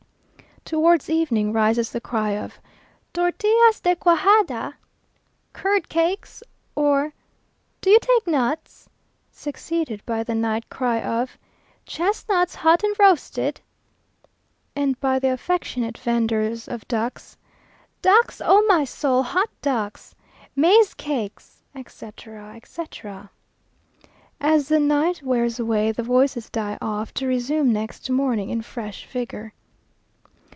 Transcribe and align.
Towards 0.63 1.09
evening 1.09 1.51
rises 1.51 1.89
the 1.91 1.99
cry 1.99 2.37
of 2.37 2.59
"Tortillas 3.13 3.81
de 3.81 3.93
cuajada?" 3.97 4.75
"Curd 5.53 5.89
cakes?" 5.89 6.41
or, 6.75 7.13
"Do 7.81 7.89
you 7.89 7.97
take 7.99 8.25
nuts?" 8.27 8.87
succeeded 9.31 10.05
by 10.05 10.23
the 10.23 10.35
night 10.35 10.69
cry 10.69 11.01
of 11.01 11.35
"Chestnuts 11.87 12.53
hot 12.55 12.83
and 12.85 12.97
roasted!" 12.99 13.59
and 14.75 14.97
by 15.01 15.17
the 15.19 15.33
affectionate 15.33 15.97
vendors 15.97 16.67
of 16.69 16.87
ducks; 16.87 17.35
"Ducks, 18.03 18.39
oh 18.45 18.63
my 18.69 18.83
soul, 18.85 19.23
hot 19.23 19.49
ducks!" 19.63 20.13
"Maize 20.55 20.93
cakes," 20.93 21.63
etc., 21.75 22.55
etc. 22.55 23.29
As 24.39 24.67
the 24.69 24.79
night 24.79 25.21
wears 25.23 25.59
away, 25.59 25.91
the 25.91 26.03
voices 26.03 26.49
die 26.51 26.77
off, 26.79 27.13
to 27.15 27.27
resume 27.27 27.73
next 27.73 28.09
morning 28.11 28.49
in 28.49 28.61
fresh 28.61 29.05
vigour. 29.07 29.53